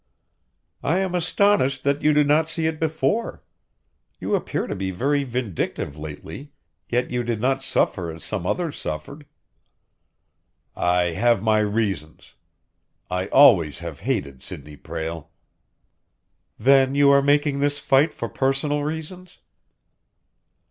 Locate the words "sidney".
14.41-14.75